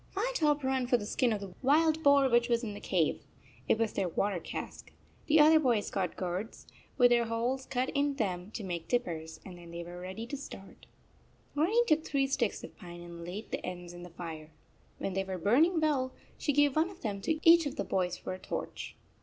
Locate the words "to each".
17.21-17.67